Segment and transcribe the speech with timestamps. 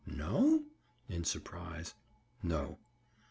[0.07, 0.63] "No?"
[1.09, 1.93] In surprise.
[2.41, 2.79] "No."